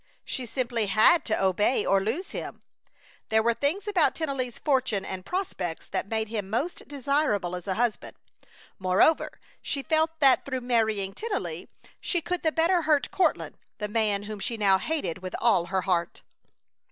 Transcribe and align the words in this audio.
She 0.25 0.47
simply 0.47 0.87
had 0.87 1.23
to 1.25 1.39
obey 1.39 1.85
or 1.85 2.01
lose 2.01 2.31
him. 2.31 2.63
There 3.29 3.43
were 3.43 3.53
things 3.53 3.87
about 3.87 4.15
Tennelly's 4.15 4.57
fortune 4.57 5.05
and 5.05 5.27
prospects 5.27 5.87
that 5.89 6.07
made 6.09 6.27
him 6.27 6.49
most 6.49 6.87
desirable 6.87 7.55
as 7.55 7.67
a 7.67 7.75
husband. 7.75 8.17
Moreover, 8.79 9.39
she 9.61 9.83
felt 9.83 10.19
that 10.19 10.43
through 10.43 10.61
marrying 10.61 11.13
Tennelly 11.13 11.69
she 11.99 12.19
could 12.19 12.41
the 12.41 12.51
better 12.51 12.81
hurt 12.81 13.11
Courtland, 13.11 13.59
the 13.77 13.87
man 13.87 14.23
whom 14.23 14.39
she 14.39 14.57
now 14.57 14.79
hated 14.79 15.19
with 15.19 15.35
all 15.39 15.67
her 15.67 15.81
heart. 15.83 16.23